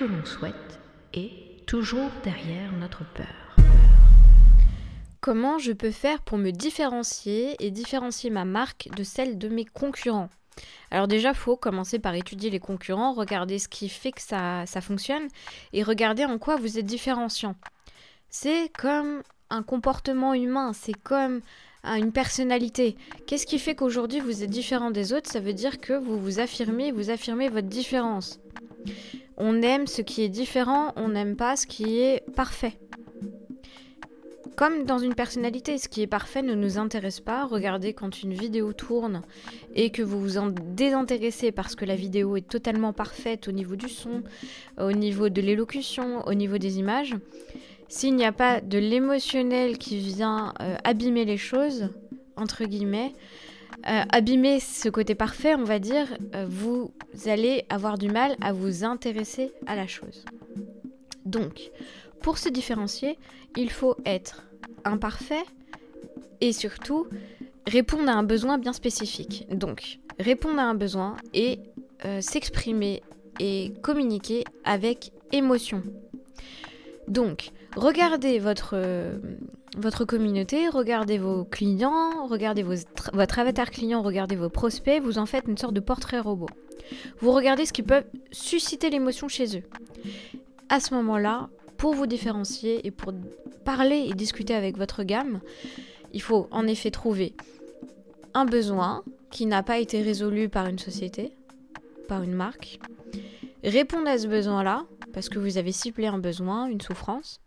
[0.00, 0.80] que l'on souhaite
[1.12, 1.30] et
[1.66, 3.26] toujours derrière notre peur.
[5.20, 9.66] Comment je peux faire pour me différencier et différencier ma marque de celle de mes
[9.66, 10.30] concurrents?
[10.90, 14.80] Alors déjà, faut commencer par étudier les concurrents, regarder ce qui fait que ça, ça
[14.80, 15.28] fonctionne
[15.74, 17.54] et regarder en quoi vous êtes différenciant.
[18.30, 21.42] C'est comme un comportement humain, c'est comme
[21.84, 22.96] une personnalité.
[23.26, 25.30] Qu'est-ce qui fait qu'aujourd'hui vous êtes différent des autres?
[25.30, 28.40] Ça veut dire que vous vous affirmez, vous affirmez votre différence.
[29.42, 32.74] On aime ce qui est différent, on n'aime pas ce qui est parfait.
[34.54, 37.46] Comme dans une personnalité, ce qui est parfait ne nous intéresse pas.
[37.46, 39.22] Regardez quand une vidéo tourne
[39.74, 43.76] et que vous vous en désintéressez parce que la vidéo est totalement parfaite au niveau
[43.76, 44.22] du son,
[44.78, 47.14] au niveau de l'élocution, au niveau des images.
[47.88, 51.88] S'il n'y a pas de l'émotionnel qui vient euh, abîmer les choses,
[52.36, 53.14] entre guillemets,
[53.88, 56.92] euh, abîmer ce côté parfait, on va dire, euh, vous
[57.26, 60.24] allez avoir du mal à vous intéresser à la chose.
[61.24, 61.70] Donc,
[62.22, 63.18] pour se différencier,
[63.56, 64.42] il faut être
[64.84, 65.44] imparfait
[66.40, 67.06] et surtout
[67.66, 69.46] répondre à un besoin bien spécifique.
[69.50, 71.60] Donc, répondre à un besoin et
[72.04, 73.02] euh, s'exprimer
[73.38, 75.82] et communiquer avec émotion.
[77.10, 79.18] Donc, regardez votre, euh,
[79.76, 85.46] votre communauté, regardez vos clients, regardez votre avatar client, regardez vos prospects, vous en faites
[85.48, 86.48] une sorte de portrait robot.
[87.18, 89.64] Vous regardez ce qui peut susciter l'émotion chez eux.
[90.68, 93.12] À ce moment-là, pour vous différencier et pour
[93.64, 95.40] parler et discuter avec votre gamme,
[96.12, 97.34] il faut en effet trouver
[98.34, 101.32] un besoin qui n'a pas été résolu par une société,
[102.06, 102.78] par une marque.
[103.64, 107.40] Répondre à ce besoin-là, parce que vous avez ciblé un besoin, une souffrance.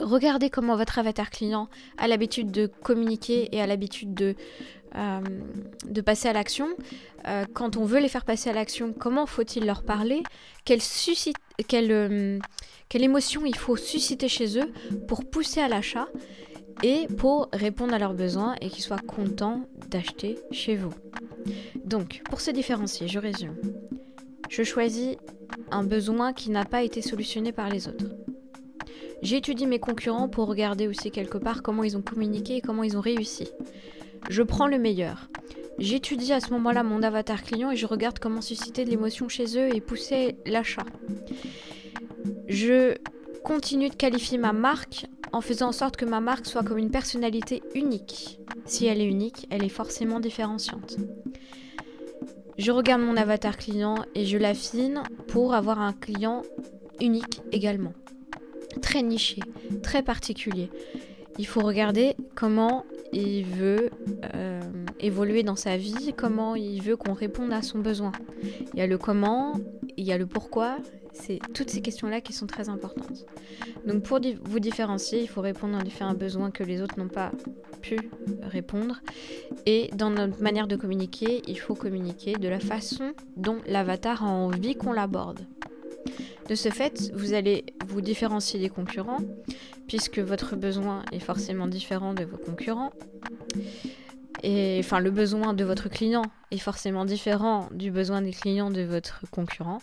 [0.00, 1.68] Regardez comment votre avatar client
[1.98, 4.34] a l'habitude de communiquer et a l'habitude de,
[4.94, 5.20] euh,
[6.04, 6.68] passer à l'action.
[7.28, 10.22] Euh, quand on veut les faire passer à l'action, comment faut-il leur parler?
[10.70, 12.38] Euh,
[12.88, 14.72] quelle émotion il faut susciter chez eux
[15.06, 16.08] pour pousser à l'achat
[16.82, 20.94] et pour répondre à leurs besoins et qu'ils soient contents d'acheter chez vous?
[21.84, 23.56] Donc, pour se différencier, je résume.
[24.50, 25.16] Je choisis
[25.70, 28.06] un besoin qui n'a pas été solutionné par les autres.
[29.22, 32.96] J'étudie mes concurrents pour regarder aussi quelque part comment ils ont communiqué et comment ils
[32.96, 33.48] ont réussi.
[34.28, 35.30] Je prends le meilleur.
[35.78, 39.56] J'étudie à ce moment-là mon avatar client et je regarde comment susciter de l'émotion chez
[39.56, 40.86] eux et pousser l'achat.
[42.48, 42.96] Je
[43.44, 46.90] continue de qualifier ma marque en faisant en sorte que ma marque soit comme une
[46.90, 48.40] personnalité unique.
[48.64, 50.96] Si elle est unique, elle est forcément différenciante.
[52.60, 56.42] Je regarde mon avatar client et je l'affine pour avoir un client
[57.00, 57.94] unique également.
[58.82, 59.40] Très niché,
[59.82, 60.68] très particulier.
[61.38, 62.84] Il faut regarder comment
[63.14, 63.88] il veut
[64.34, 64.60] euh,
[65.00, 68.12] évoluer dans sa vie, comment il veut qu'on réponde à son besoin.
[68.74, 69.54] Il y a le comment,
[70.00, 70.78] il y a le pourquoi,
[71.12, 73.26] c'est toutes ces questions-là qui sont très importantes.
[73.86, 77.32] Donc pour vous différencier, il faut répondre à un besoin que les autres n'ont pas
[77.82, 77.98] pu
[78.42, 79.00] répondre.
[79.66, 84.28] Et dans notre manière de communiquer, il faut communiquer de la façon dont l'avatar a
[84.28, 85.40] envie qu'on l'aborde.
[86.48, 89.20] De ce fait, vous allez vous différencier des concurrents,
[89.86, 92.92] puisque votre besoin est forcément différent de vos concurrents.
[94.44, 99.24] Enfin, le besoin de votre client est forcément différent du besoin des clients de votre
[99.30, 99.78] concurrent.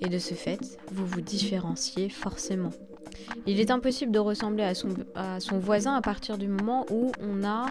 [0.00, 0.58] Et de ce fait,
[0.90, 2.70] vous vous différenciez forcément.
[3.46, 7.66] Il est impossible de ressembler à son, voisin à partir du moment où on a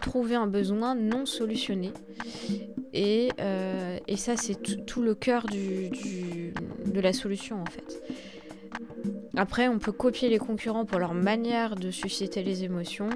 [0.00, 1.92] trouvé un besoin non solutionné.
[2.92, 8.02] Et, euh, ça, c'est tout le cœur de la solution en fait.
[9.36, 13.10] Après, on peut copier les concurrents pour leur manière de susciter les émotions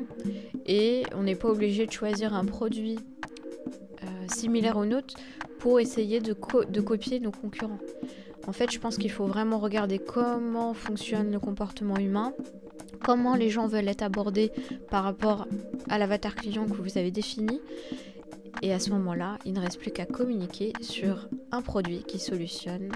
[0.66, 2.98] et on n'est pas obligé de choisir un produit
[4.02, 5.14] euh, similaire au nôtre
[5.60, 6.34] pour essayer de,
[6.68, 7.78] de copier nos concurrents.
[8.48, 12.32] En fait, je pense qu'il faut vraiment regarder comment fonctionne le comportement humain,
[13.04, 14.50] comment les gens veulent être abordés
[14.90, 15.46] par rapport
[15.88, 17.60] à l'avatar client que vous avez défini.
[18.62, 22.90] Et à ce moment-là, il ne reste plus qu'à communiquer sur un produit qui solutionne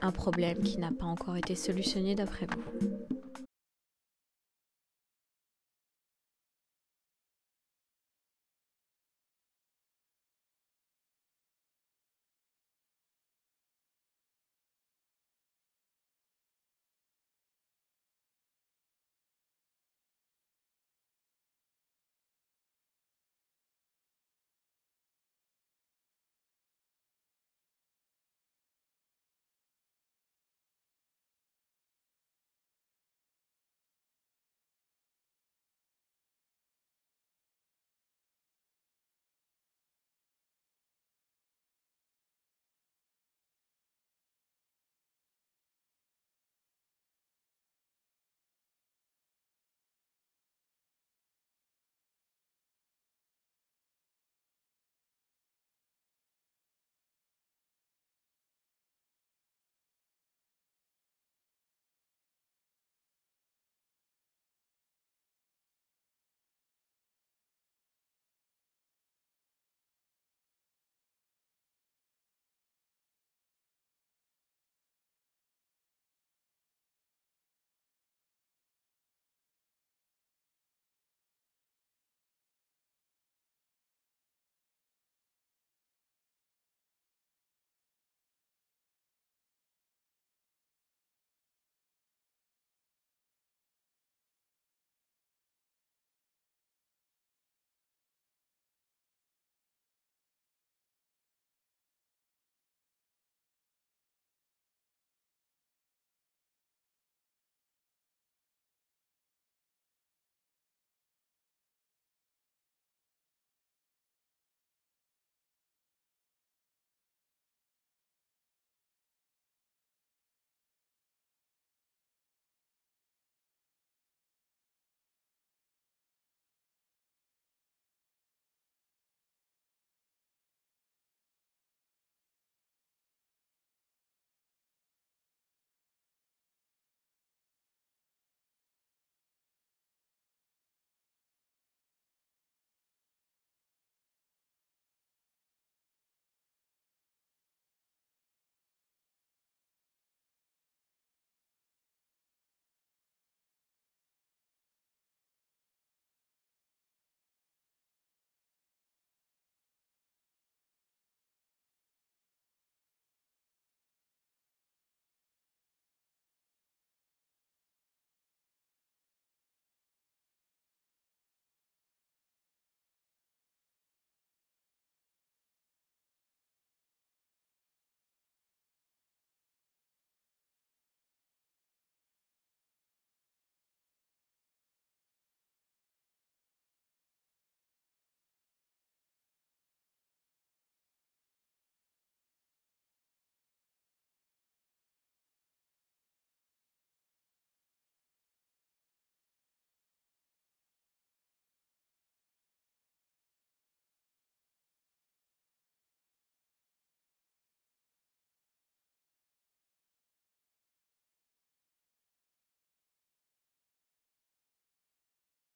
[0.00, 3.09] un problème qui n'a pas encore été solutionné d'après vous?